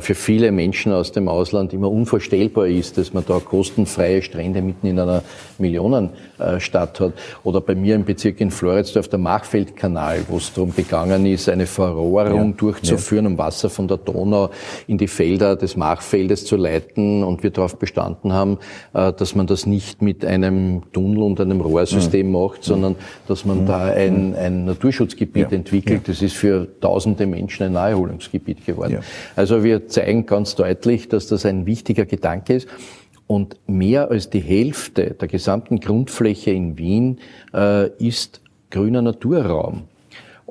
[0.00, 4.86] für viele Menschen aus dem Ausland immer unvorstellbar ist, dass man da kostenfreie Strände mitten
[4.86, 5.22] in einer
[5.58, 7.12] Millionenstadt hat.
[7.44, 11.66] Oder bei mir im Bezirk in Floridsdorf der Machfeldkanal, wo es darum gegangen ist, eine
[11.66, 13.30] Verrohrung ja, durchzuführen, ja.
[13.32, 14.48] um Wasser von der Donau
[14.86, 17.22] in die Felder des Machfeldes zu leiten.
[17.22, 18.56] Und wir darauf bestanden haben,
[18.94, 22.32] äh, dass man das nicht mit einem Tunnel und einem Rohrsystem mhm.
[22.32, 22.96] macht, sondern
[23.28, 23.66] dass man mhm.
[23.66, 24.36] da ein, mhm.
[24.36, 25.58] ein Naturschutzgebiet ja.
[25.58, 26.08] entwickelt.
[26.08, 29.00] Das ist für tausende Menschen ein Naherholungsgebiet geworden.
[29.36, 32.68] Also wir zeigen ganz deutlich, dass das ein wichtiger Gedanke ist.
[33.32, 37.18] Und mehr als die Hälfte der gesamten Grundfläche in Wien
[37.54, 39.84] äh, ist grüner Naturraum.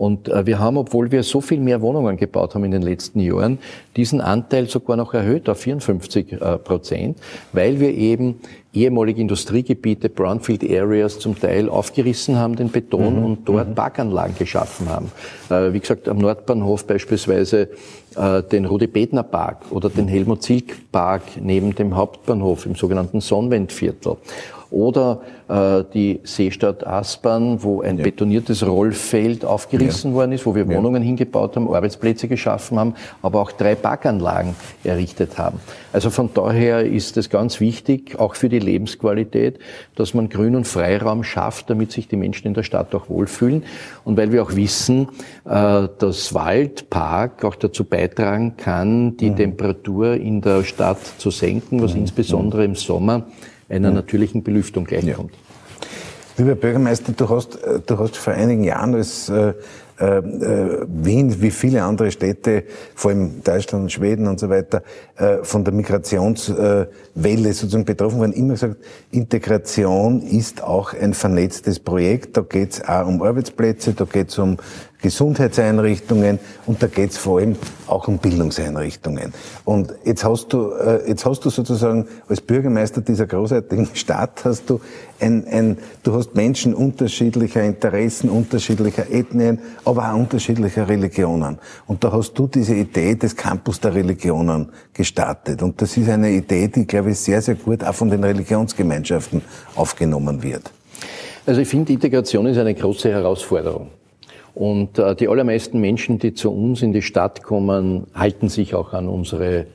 [0.01, 3.19] Und äh, wir haben, obwohl wir so viel mehr Wohnungen gebaut haben in den letzten
[3.19, 3.59] Jahren,
[3.95, 7.19] diesen Anteil sogar noch erhöht auf 54 äh, Prozent,
[7.53, 8.39] weil wir eben
[8.73, 13.25] ehemalige Industriegebiete, Brownfield Areas zum Teil aufgerissen haben, den Beton mhm.
[13.25, 13.75] und dort mhm.
[13.75, 15.11] Parkanlagen geschaffen haben.
[15.51, 17.69] Äh, wie gesagt, am Nordbahnhof beispielsweise
[18.15, 24.17] äh, den Rudi-Bedner Park oder den Helmut-Zilk Park neben dem Hauptbahnhof im sogenannten Sonnenwendviertel.
[24.71, 28.05] Oder äh, die Seestadt Aspern, wo ein ja.
[28.05, 30.15] betoniertes Rollfeld aufgerissen ja.
[30.15, 34.55] worden ist, wo wir Wohnungen hingebaut haben, Arbeitsplätze geschaffen haben, aber auch drei Parkanlagen
[34.85, 35.59] errichtet haben.
[35.91, 39.59] Also von daher ist es ganz wichtig, auch für die Lebensqualität,
[39.95, 43.63] dass man Grün- und Freiraum schafft, damit sich die Menschen in der Stadt auch wohlfühlen.
[44.05, 45.09] Und weil wir auch wissen,
[45.43, 49.35] äh, dass Wald, Park auch dazu beitragen kann, die mhm.
[49.35, 52.01] Temperatur in der Stadt zu senken, was mhm.
[52.01, 53.25] insbesondere im Sommer
[53.71, 55.31] einer natürlichen Belüftung gleichkommt.
[55.31, 55.37] Ja.
[56.37, 59.53] Lieber Bürgermeister, du hast, äh, du hast vor einigen Jahren als äh,
[60.01, 62.63] äh, äh, Wien, wie viele andere Städte,
[62.95, 64.81] vor allem Deutschland und Schweden und so weiter,
[65.17, 68.77] äh, von der Migrationswelle sozusagen betroffen waren, immer gesagt,
[69.11, 72.35] Integration ist auch ein vernetztes Projekt.
[72.35, 74.57] Da geht es auch um Arbeitsplätze, da geht es um
[75.01, 77.55] Gesundheitseinrichtungen und da geht es vor allem
[77.87, 79.33] auch um Bildungseinrichtungen.
[79.65, 84.69] Und jetzt hast du, äh, jetzt hast du sozusagen als Bürgermeister dieser großartigen Stadt hast
[84.69, 84.79] du
[85.19, 91.59] ein, ein, du hast Menschen unterschiedlicher Interessen, unterschiedlicher Ethnien, aber auch unterschiedlicher Religionen.
[91.87, 95.61] Und da hast du diese Idee des Campus der Religionen gestartet.
[95.61, 99.41] Und das ist eine Idee, die, glaube ich, sehr, sehr gut auch von den Religionsgemeinschaften
[99.75, 100.71] aufgenommen wird.
[101.45, 103.89] Also ich finde, Integration ist eine große Herausforderung.
[104.53, 108.93] Und äh, die allermeisten Menschen, die zu uns in die Stadt kommen, halten sich auch
[108.93, 109.67] an unsere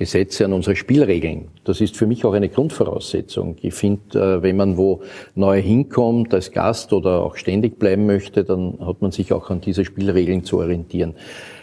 [0.00, 1.48] Gesetze, an unsere Spielregeln.
[1.64, 3.56] Das ist für mich auch eine Grundvoraussetzung.
[3.60, 5.02] Ich finde, äh, wenn man wo
[5.34, 9.60] neu hinkommt als Gast oder auch ständig bleiben möchte, dann hat man sich auch an
[9.60, 11.14] diese Spielregeln zu orientieren.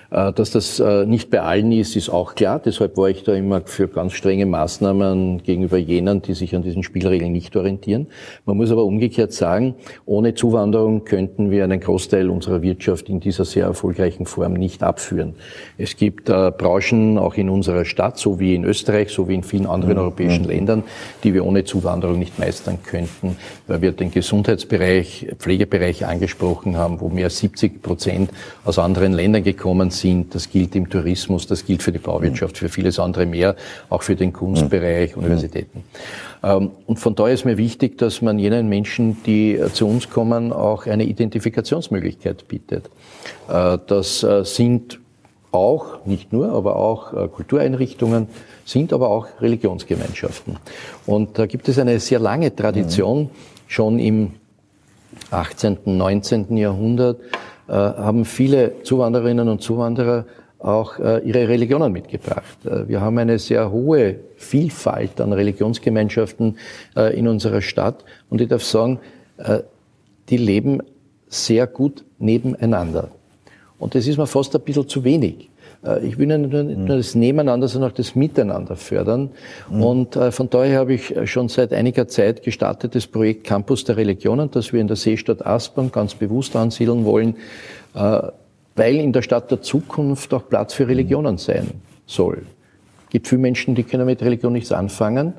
[0.10, 2.62] Äh, dass das äh, nicht bei allen ist, ist auch klar.
[2.63, 6.84] Deshalb war ich da immer für ganz strenge Maßnahmen gegenüber jenen, die sich an diesen
[6.84, 8.08] Spielregeln nicht orientieren.
[8.46, 13.43] Man muss aber umgekehrt sagen, ohne Zuwanderung könnten wir einen Großteil unserer Wirtschaft in dieser
[13.43, 15.36] sehr erfolgreichen Form nicht abführen.
[15.78, 19.43] Es gibt äh, Branchen auch in unserer Stadt, so wie in Österreich, so wie in
[19.43, 20.02] vielen anderen mhm.
[20.02, 20.50] europäischen mhm.
[20.50, 20.84] Ländern,
[21.24, 23.36] die wir ohne Zuwanderung nicht meistern könnten,
[23.67, 28.30] weil wir den Gesundheitsbereich, Pflegebereich angesprochen haben, wo mehr als 70 Prozent
[28.63, 29.96] aus anderen Ländern gekommen sind.
[30.29, 33.55] Das gilt im Tourismus, das gilt für die Bauwirtschaft, für vieles andere mehr,
[33.89, 35.23] auch für den Kunstbereich, mhm.
[35.23, 35.83] Universitäten.
[36.43, 40.10] Ähm, und von daher ist mir wichtig, dass man jenen Menschen, die äh, zu uns
[40.10, 42.89] kommen, auch eine Identifikationsmöglichkeit bietet.
[43.49, 44.99] Äh, das äh, sind
[45.51, 48.27] auch, nicht nur, aber auch Kultureinrichtungen,
[48.65, 50.57] sind aber auch Religionsgemeinschaften.
[51.05, 53.29] Und da gibt es eine sehr lange Tradition, mhm.
[53.67, 54.31] schon im
[55.31, 56.57] 18., 19.
[56.57, 57.19] Jahrhundert
[57.67, 60.25] haben viele Zuwandererinnen und Zuwanderer
[60.60, 62.65] auch äh, ihre Religionen mitgebracht.
[62.65, 66.58] Äh, wir haben eine sehr hohe Vielfalt an Religionsgemeinschaften
[66.95, 68.99] äh, in unserer Stadt und ich darf sagen,
[69.38, 69.60] äh,
[70.30, 70.82] die leben
[71.27, 73.10] sehr gut nebeneinander.
[73.80, 75.49] Und das ist mir fast ein bisschen zu wenig.
[75.88, 79.30] Äh, ich will nicht nur das Nebeneinander, sondern auch das Miteinander fördern.
[79.69, 79.84] Mhm.
[79.84, 83.97] Und äh, von daher habe ich schon seit einiger Zeit gestartet das Projekt Campus der
[83.97, 87.36] Religionen, das wir in der Seestadt Aspern ganz bewusst ansiedeln wollen
[88.78, 91.71] weil in der Stadt der Zukunft auch Platz für Religionen sein
[92.06, 92.43] soll.
[93.06, 95.34] Es gibt viele Menschen, die können mit Religion nichts anfangen,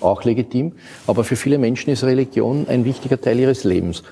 [0.00, 0.72] auch legitim,
[1.06, 4.02] aber für viele Menschen ist Religion ein wichtiger Teil ihres Lebens.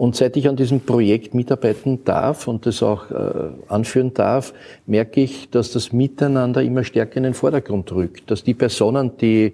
[0.00, 4.54] Und seit ich an diesem Projekt mitarbeiten darf und das auch äh, anführen darf,
[4.86, 9.52] merke ich, dass das Miteinander immer stärker in den Vordergrund rückt, dass die Personen, die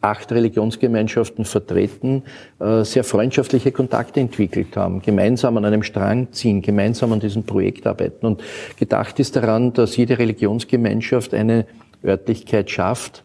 [0.00, 2.22] acht Religionsgemeinschaften vertreten,
[2.58, 7.86] äh, sehr freundschaftliche Kontakte entwickelt haben, gemeinsam an einem Strang ziehen, gemeinsam an diesem Projekt
[7.86, 8.24] arbeiten.
[8.24, 8.42] Und
[8.78, 11.66] gedacht ist daran, dass jede Religionsgemeinschaft eine
[12.02, 13.24] Örtlichkeit schafft,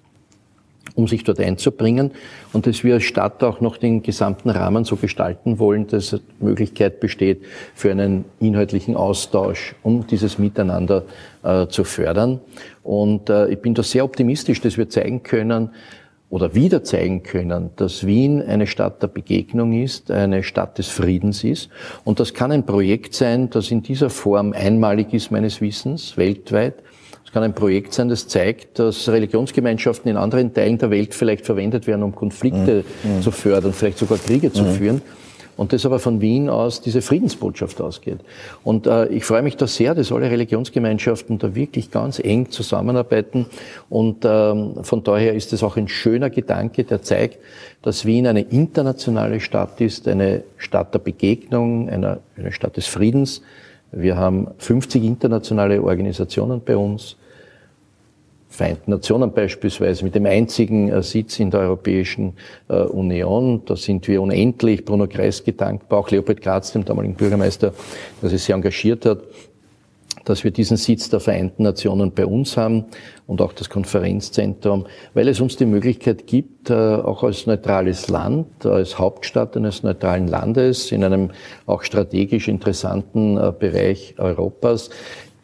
[0.96, 2.12] um sich dort einzubringen
[2.54, 7.00] und dass wir als Stadt auch noch den gesamten Rahmen so gestalten wollen, dass Möglichkeit
[7.00, 7.44] besteht
[7.76, 11.04] für einen inhaltlichen Austausch, um dieses Miteinander
[11.44, 12.40] äh, zu fördern.
[12.84, 15.70] Und äh, ich bin da sehr optimistisch, dass wir zeigen können,
[16.30, 21.44] oder wieder zeigen können, dass Wien eine Stadt der Begegnung ist, eine Stadt des Friedens
[21.44, 21.70] ist.
[22.04, 26.76] Und das kann ein Projekt sein, das in dieser Form einmalig ist meines Wissens, weltweit.
[27.36, 31.86] Kann ein Projekt sein, das zeigt, dass Religionsgemeinschaften in anderen Teilen der Welt vielleicht verwendet
[31.86, 33.22] werden, um Konflikte mhm.
[33.22, 34.72] zu fördern, vielleicht sogar Kriege zu mhm.
[34.72, 35.02] führen
[35.58, 38.20] und das aber von Wien aus diese Friedensbotschaft ausgeht.
[38.64, 43.48] Und äh, ich freue mich da sehr, dass alle Religionsgemeinschaften da wirklich ganz eng zusammenarbeiten
[43.90, 47.40] und ähm, von daher ist es auch ein schöner Gedanke, der zeigt,
[47.82, 53.42] dass Wien eine internationale Stadt ist, eine Stadt der Begegnung, eine, eine Stadt des Friedens.
[53.92, 57.18] Wir haben 50 internationale Organisationen bei uns.
[58.50, 62.34] Vereinten Nationen beispielsweise, mit dem einzigen äh, Sitz in der Europäischen
[62.70, 63.64] äh, Union.
[63.66, 67.74] Da sind wir unendlich Bruno Kreisky dankbar, auch Leopold Graz, dem damaligen Bürgermeister,
[68.22, 69.20] der sich sehr engagiert hat,
[70.24, 72.86] dass wir diesen Sitz der Vereinten Nationen bei uns haben
[73.28, 78.66] und auch das Konferenzzentrum, weil es uns die Möglichkeit gibt, äh, auch als neutrales Land,
[78.66, 81.32] als Hauptstadt eines neutralen Landes, in einem
[81.66, 84.92] auch strategisch interessanten Bereich Europas,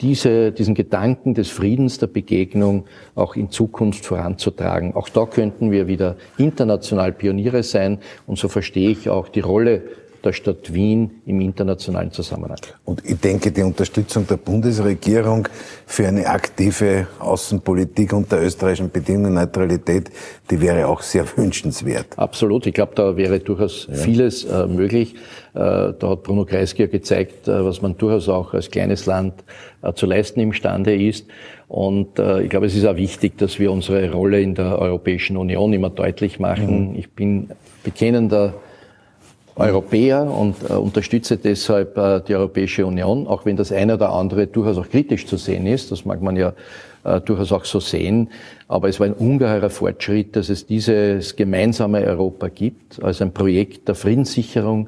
[0.02, 2.86] diese, diesen Gedanken des Friedens, der Begegnung
[3.16, 4.96] auch in Zukunft voranzutragen.
[4.96, 9.84] Auch da könnten wir wieder international Pioniere sein und so verstehe ich auch die Rolle
[10.24, 12.58] der Stadt Wien im internationalen Zusammenhang.
[12.86, 15.48] Und ich denke, die Unterstützung der Bundesregierung
[15.86, 20.12] für eine aktive Außenpolitik unter österreichischen Bedingungen Neutralität,
[20.50, 22.08] die wäre auch sehr wünschenswert.
[22.18, 22.66] Absolut.
[22.68, 23.96] Ich glaube, da wäre durchaus ja.
[23.96, 25.16] vieles äh, möglich.
[25.54, 29.44] Äh, da hat Bruno Kreisky ja gezeigt, äh, was man durchaus auch als kleines Land
[29.82, 31.28] äh, zu leisten imstande ist.
[31.68, 35.72] Und ich glaube, es ist auch wichtig, dass wir unsere Rolle in der Europäischen Union
[35.72, 36.90] immer deutlich machen.
[36.90, 36.96] Mhm.
[36.98, 37.50] Ich bin
[37.86, 38.56] bekennender
[39.56, 44.48] Europäer und äh, unterstütze deshalb äh, die Europäische Union, auch wenn das eine oder andere
[44.48, 45.92] durchaus auch kritisch zu sehen ist.
[45.92, 46.54] Das mag man ja
[47.04, 48.30] äh, durchaus auch so sehen.
[48.68, 53.88] Aber es war ein ungeheurer Fortschritt, dass es dieses gemeinsame Europa gibt, als ein Projekt
[53.88, 54.88] der Friedenssicherung,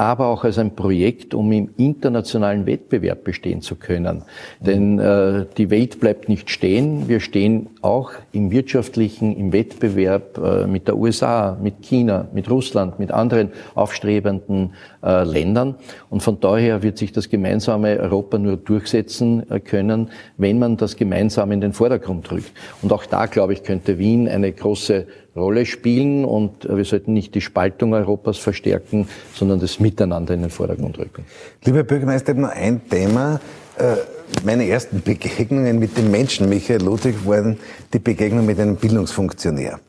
[0.00, 4.22] aber auch als ein Projekt, um im internationalen Wettbewerb bestehen zu können.
[4.58, 7.06] Denn äh, die Welt bleibt nicht stehen.
[7.06, 12.98] Wir stehen auch im wirtschaftlichen, im Wettbewerb äh, mit der USA, mit China, mit Russland,
[12.98, 15.74] mit anderen aufstrebenden äh, Ländern.
[16.08, 20.08] Und von daher wird sich das gemeinsame Europa nur durchsetzen äh, können,
[20.38, 22.52] wenn man das gemeinsam in den Vordergrund rückt.
[22.80, 25.06] Und auch da, glaube ich, könnte Wien eine große
[25.40, 30.50] Rolle spielen und wir sollten nicht die Spaltung Europas verstärken, sondern das Miteinander in den
[30.50, 31.24] Vordergrund rücken.
[31.64, 33.40] Lieber Bürgermeister, noch ein Thema.
[33.80, 33.96] Äh,
[34.44, 37.58] meine ersten Begegnungen mit dem Menschen, Michael Ludwig, waren
[37.92, 39.80] die Begegnung mit einem Bildungsfunktionär.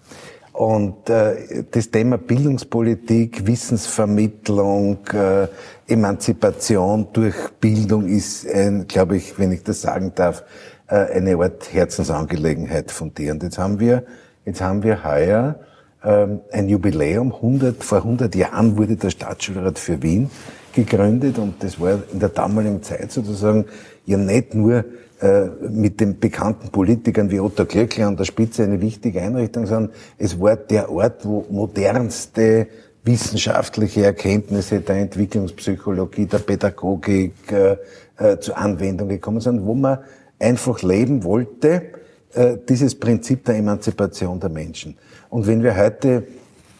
[0.54, 5.48] Und äh, das Thema Bildungspolitik, Wissensvermittlung, äh,
[5.88, 10.44] Emanzipation durch Bildung ist, ein, glaube ich, wenn ich das sagen darf,
[10.88, 13.32] eine Art Herzensangelegenheit von dir.
[13.32, 14.04] Und jetzt haben wir
[14.46, 15.56] Jetzt haben wir heuer
[16.04, 17.34] ähm, ein Jubiläum.
[17.34, 20.30] 100, vor 100 Jahren wurde der Staatsschulrat für Wien
[20.74, 23.66] gegründet und das war in der damaligen Zeit sozusagen
[24.06, 24.86] ja nicht nur
[25.22, 29.94] äh, mit den bekannten Politikern wie Otto Glöckler an der Spitze eine wichtige Einrichtung, sondern
[30.18, 32.68] es war der Ort, wo modernste
[33.04, 37.78] wissenschaftliche Erkenntnisse der Entwicklungspsychologie, der Pädagogik äh,
[38.18, 40.00] äh, zur Anwendung gekommen sind, wo man
[40.40, 41.84] einfach leben wollte,
[42.34, 44.98] äh, dieses Prinzip der Emanzipation der Menschen.
[45.30, 46.24] Und wenn wir heute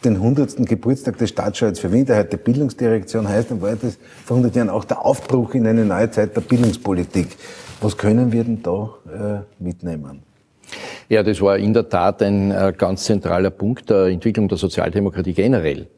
[0.04, 0.66] den 100.
[0.66, 4.70] Geburtstag des Staatsschulz für Wien, der heute Bildungsdirektion heißt, dann war das vor 100 Jahren
[4.70, 7.36] auch der Aufbruch in eine neue Zeit der Bildungspolitik.
[7.80, 10.22] Was können wir denn da äh, mitnehmen?
[11.12, 15.34] Ja, das war in der Tat ein äh, ganz zentraler Punkt der Entwicklung der Sozialdemokratie
[15.34, 15.88] generell.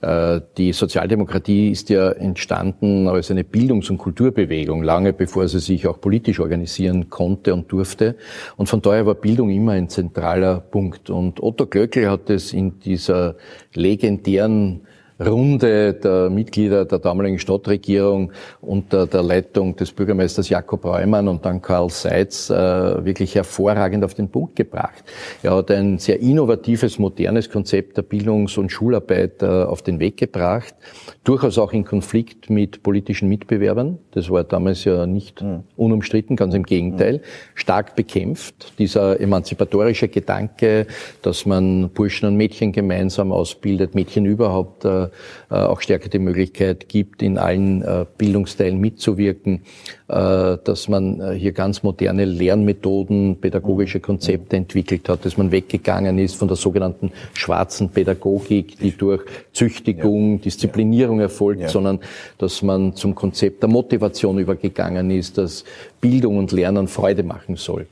[0.00, 5.86] Äh, die Sozialdemokratie ist ja entstanden als eine Bildungs- und Kulturbewegung, lange bevor sie sich
[5.86, 8.16] auch politisch organisieren konnte und durfte.
[8.56, 11.08] Und von daher war Bildung immer ein zentraler Punkt.
[11.08, 13.36] Und Otto Glöckl hat es in dieser
[13.74, 14.80] legendären
[15.20, 21.62] Runde der Mitglieder der damaligen Stadtregierung unter der Leitung des Bürgermeisters Jakob Reumann und dann
[21.62, 25.04] Karl Seitz äh, wirklich hervorragend auf den Punkt gebracht.
[25.42, 30.16] Er hat ein sehr innovatives, modernes Konzept der Bildungs- und Schularbeit äh, auf den Weg
[30.16, 30.74] gebracht,
[31.22, 33.98] durchaus auch in Konflikt mit politischen Mitbewerbern.
[34.12, 35.62] Das war damals ja nicht mhm.
[35.76, 37.18] unumstritten, ganz im Gegenteil.
[37.18, 37.20] Mhm.
[37.54, 38.72] Stark bekämpft.
[38.78, 40.86] Dieser emanzipatorische Gedanke,
[41.22, 45.08] dass man Burschen und Mädchen gemeinsam ausbildet, Mädchen überhaupt äh,
[45.48, 49.62] auch stärker die Möglichkeit gibt, in allen äh, Bildungsteilen mitzuwirken,
[50.08, 56.36] äh, dass man hier ganz moderne Lernmethoden, pädagogische Konzepte entwickelt hat, dass man weggegangen ist
[56.36, 59.22] von der sogenannten schwarzen Pädagogik, die durch
[59.52, 62.00] Züchtigung, Disziplinierung erfolgt, sondern
[62.38, 65.64] dass man zum Konzept der Motivation übergegangen ist, dass
[66.00, 67.86] Bildung und Lernen Freude machen soll.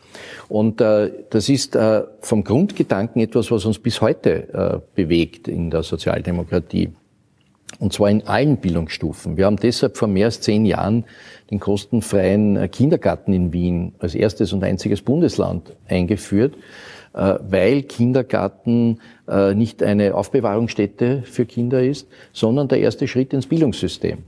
[0.48, 5.70] Und äh, das ist äh, vom Grundgedanken etwas, was uns bis heute äh, bewegt in
[5.70, 6.90] der Sozialdemokratie.
[7.82, 9.36] Und zwar in allen Bildungsstufen.
[9.36, 11.04] Wir haben deshalb vor mehr als zehn Jahren
[11.50, 16.54] den kostenfreien äh, Kindergarten in Wien als erstes und einziges Bundesland eingeführt,
[17.12, 18.98] weil Kindergarten
[19.28, 24.18] äh, nicht eine Aufbewahrungsstätte für Kinder ist, sondern der erste Schritt ins Bildungssystem.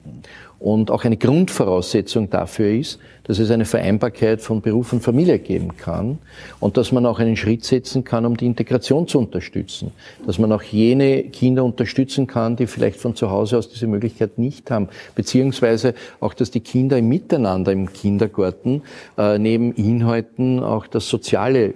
[0.64, 5.77] Und auch eine Grundvoraussetzung dafür ist, dass es eine Vereinbarkeit von Beruf und Familie geben
[5.77, 6.18] kann
[6.59, 9.90] und dass man auch einen Schritt setzen kann, um die Integration zu unterstützen,
[10.27, 14.38] dass man auch jene Kinder unterstützen kann, die vielleicht von zu Hause aus diese Möglichkeit
[14.38, 18.83] nicht haben, beziehungsweise auch, dass die Kinder im Miteinander im Kindergarten
[19.18, 21.75] äh, neben Inhalten auch das soziale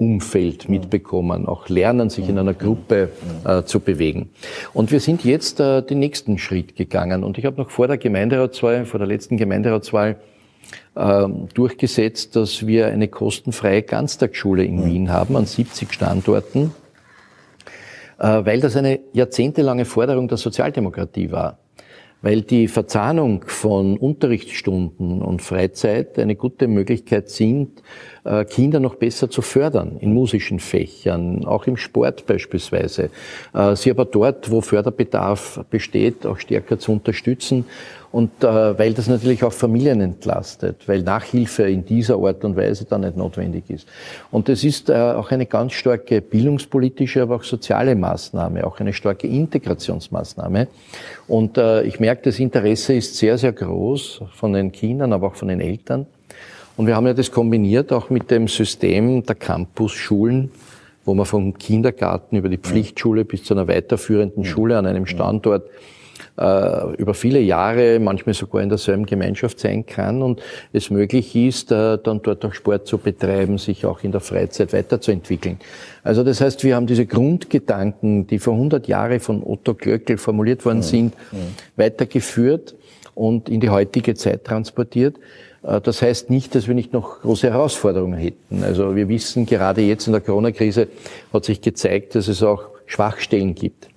[0.00, 3.10] Umfeld mitbekommen, auch lernen, sich in einer Gruppe
[3.44, 4.30] äh, zu bewegen.
[4.72, 7.22] Und wir sind jetzt äh, den nächsten Schritt gegangen.
[7.22, 10.16] Und ich habe noch vor der Gemeinderatswahl, vor der letzten Gemeinderatswahl,
[10.94, 16.72] äh, durchgesetzt, dass wir eine kostenfreie Ganztagsschule in Wien haben an 70 Standorten,
[18.18, 21.58] äh, weil das eine jahrzehntelange Forderung der Sozialdemokratie war.
[22.22, 27.82] Weil die Verzahnung von Unterrichtsstunden und Freizeit eine gute Möglichkeit sind,
[28.44, 33.10] Kinder noch besser zu fördern in musischen Fächern, auch im Sport beispielsweise.
[33.54, 37.64] Äh, sie aber dort, wo Förderbedarf besteht, auch stärker zu unterstützen
[38.12, 42.84] und äh, weil das natürlich auch Familien entlastet, weil Nachhilfe in dieser Art und Weise
[42.84, 43.86] dann nicht notwendig ist.
[44.30, 48.92] Und es ist äh, auch eine ganz starke bildungspolitische, aber auch soziale Maßnahme, auch eine
[48.92, 50.66] starke Integrationsmaßnahme.
[51.28, 55.36] Und äh, ich merke, das Interesse ist sehr, sehr groß von den Kindern, aber auch
[55.36, 56.06] von den Eltern.
[56.76, 60.50] Und wir haben ja das kombiniert auch mit dem System der Campusschulen,
[61.04, 65.64] wo man vom Kindergarten über die Pflichtschule bis zu einer weiterführenden Schule an einem Standort
[66.40, 70.40] äh, über viele Jahre, manchmal sogar in derselben Gemeinschaft sein kann und
[70.72, 74.72] es möglich ist, äh, dann dort auch Sport zu betreiben, sich auch in der Freizeit
[74.72, 75.58] weiterzuentwickeln.
[76.02, 80.64] Also das heißt, wir haben diese Grundgedanken, die vor 100 Jahren von Otto Glöckl formuliert
[80.64, 81.36] worden sind, mhm.
[81.76, 82.74] weitergeführt
[83.14, 85.16] und in die heutige Zeit transportiert.
[85.62, 88.62] Äh, das heißt nicht, dass wir nicht noch große Herausforderungen hätten.
[88.62, 90.88] Also wir wissen, gerade jetzt in der Corona-Krise
[91.32, 93.88] hat sich gezeigt, dass es auch Schwachstellen gibt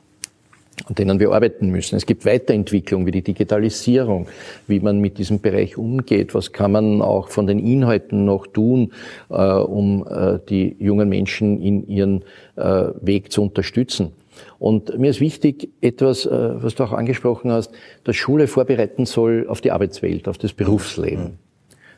[0.86, 1.96] an denen wir arbeiten müssen.
[1.96, 4.28] Es gibt Weiterentwicklung wie die Digitalisierung,
[4.68, 8.92] wie man mit diesem Bereich umgeht, was kann man auch von den Inhalten noch tun,
[9.30, 12.24] äh, um äh, die jungen Menschen in ihren
[12.56, 14.12] Weg zu unterstützen.
[14.60, 17.72] Und mir ist wichtig, etwas, was du auch angesprochen hast,
[18.04, 21.40] dass Schule vorbereiten soll auf die Arbeitswelt, auf das Berufsleben.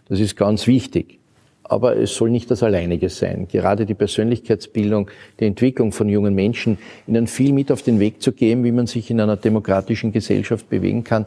[0.07, 1.19] Das ist ganz wichtig
[1.67, 3.47] aber es soll nicht das Alleinige sein.
[3.51, 8.31] Gerade die Persönlichkeitsbildung, die Entwicklung von jungen Menschen, ihnen viel mit auf den Weg zu
[8.31, 11.25] geben, wie man sich in einer demokratischen Gesellschaft bewegen kann,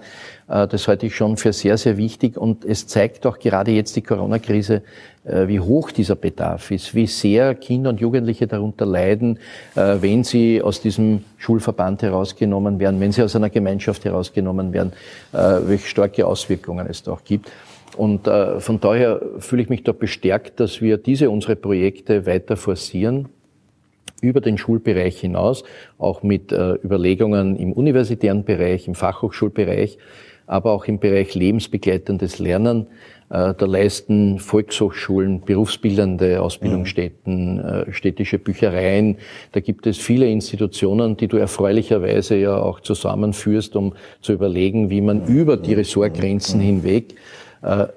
[0.49, 2.37] äh, das halte ich schon für sehr, sehr wichtig.
[2.37, 4.83] Und es zeigt auch gerade jetzt die Corona-Krise,
[5.25, 9.39] äh, wie hoch dieser Bedarf ist, wie sehr Kinder und Jugendliche darunter leiden,
[9.75, 14.93] äh, wenn sie aus diesem Schulverband herausgenommen werden, wenn sie aus einer Gemeinschaft herausgenommen werden,
[15.33, 17.51] welche starke Auswirkungen es da auch gibt.
[17.99, 22.57] Und äh, von daher fühle ich mich da bestärkt, dass wir diese unsere Projekte weiter
[22.57, 23.29] forcieren
[24.21, 25.65] über den Schulbereich hinaus,
[25.99, 29.99] auch mit äh, Überlegungen im universitären Bereich, im Fachhochschulbereich,
[30.47, 32.87] aber auch im Bereich lebensbegleitendes Lernen.
[33.31, 39.17] Äh, da leisten Volkshochschulen, berufsbildende Ausbildungsstätten, äh, städtische Büchereien.
[39.51, 45.01] Da gibt es viele Institutionen, die du erfreulicherweise ja auch zusammenführst, um zu überlegen, wie
[45.01, 47.17] man über die Ressortgrenzen hinweg äh,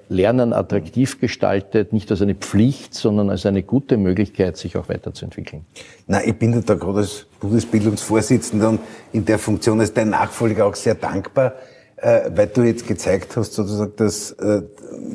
[0.08, 5.64] Lernen attraktiv gestaltet, nicht als eine Pflicht, sondern als eine gute Möglichkeit, sich auch weiterzuentwickeln.
[6.08, 8.80] Na, ich bin da gerade als Bundesbildungsvorsitzender und
[9.12, 11.54] in der Funktion als dein Nachfolger auch sehr dankbar,
[11.96, 14.62] äh, weil du jetzt gezeigt hast, sozusagen, dass äh,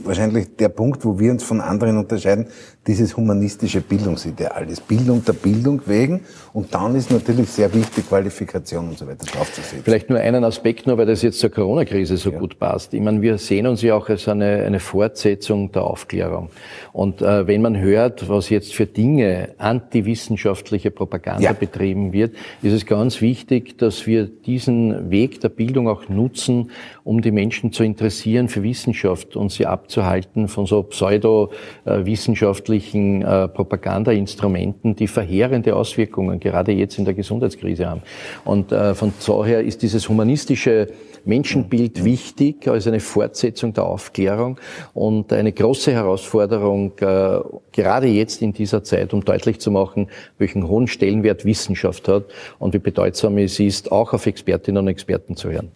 [0.04, 2.48] wahrscheinlich der Punkt, wo wir uns von anderen unterscheiden,
[2.88, 4.88] dieses humanistische Bildungsideal ist.
[4.88, 6.22] Bildung der Bildung wegen
[6.54, 9.82] und dann ist natürlich sehr wichtig, Qualifikation und so weiter draufzusetzen.
[9.84, 12.40] Vielleicht nur einen Aspekt, nur weil das jetzt zur Corona-Krise so ja.
[12.40, 12.94] gut passt.
[12.94, 16.50] Ich meine, wir sehen uns ja auch als eine, eine Fortsetzung der Aufklärung.
[16.94, 21.54] Und äh, wenn man hört, was jetzt für Dinge antiwissenschaftliche Propaganda ja.
[21.54, 26.72] betrieben wird, ist es ganz wichtig, dass wir diesen Weg der Bildung auch nutzen,
[27.04, 34.96] um die Menschen zu interessieren für Wissenschaft und sie abzuhalten von so pseudo-wissenschaftlichen äh, Propagandainstrumenten,
[34.96, 38.02] die verheerende Auswirkungen gerade jetzt in der Gesundheitskrise haben.
[38.46, 40.88] Und äh, von daher ist dieses humanistische
[41.26, 44.60] Menschenbild wichtig als eine Fortsetzung der Aufklärung
[44.94, 47.40] und eine große Herausforderung, äh,
[47.72, 50.08] gerade jetzt in dieser Zeit, um deutlich zu machen,
[50.38, 52.26] welchen hohen Stellenwert Wissenschaft hat
[52.60, 55.72] und wie bedeutsam es ist, auch auf Expertinnen und Experten zu hören.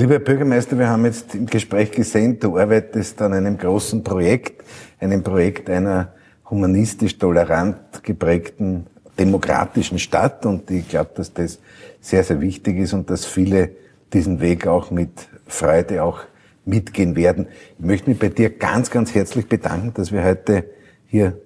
[0.00, 4.64] Lieber Herr Bürgermeister, wir haben jetzt im Gespräch gesehen, du arbeitest an einem großen Projekt,
[4.98, 6.14] einem Projekt einer
[6.48, 8.86] humanistisch tolerant geprägten
[9.18, 11.58] demokratischen Stadt und ich glaube, dass das
[12.00, 13.72] sehr, sehr wichtig ist und dass viele
[14.14, 15.10] diesen Weg auch mit
[15.46, 16.20] Freude auch
[16.64, 17.48] mitgehen werden.
[17.78, 20.64] Ich möchte mich bei dir ganz, ganz herzlich bedanken, dass wir heute
[21.08, 21.36] hier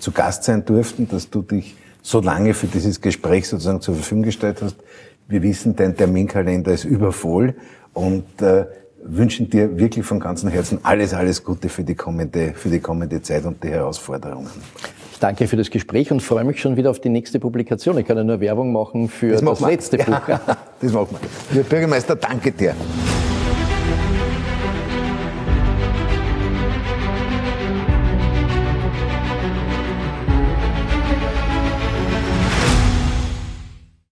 [0.00, 4.24] zu Gast sein durften, dass du dich so lange für dieses Gespräch sozusagen zur Verfügung
[4.24, 4.78] gestellt hast.
[5.28, 7.54] Wir wissen, dein Terminkalender ist übervoll
[7.94, 8.66] und äh,
[9.02, 13.22] wünschen dir wirklich von ganzem Herzen alles, alles Gute für die kommende, für die kommende
[13.22, 14.50] Zeit und die Herausforderungen.
[15.12, 17.96] Ich danke für das Gespräch und freue mich schon wieder auf die nächste Publikation.
[17.98, 20.28] Ich kann ja nur Werbung machen für das, das letzte Buch.
[20.28, 20.40] Ja,
[20.80, 21.56] das machen wir.
[21.56, 22.74] Herr Bürgermeister, danke dir.